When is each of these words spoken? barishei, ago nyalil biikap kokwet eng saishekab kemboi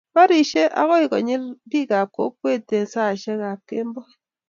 barishei, 0.15 0.73
ago 0.81 1.15
nyalil 1.27 1.45
biikap 1.69 2.07
kokwet 2.15 2.67
eng 2.77 2.89
saishekab 2.93 3.59
kemboi 3.67 4.11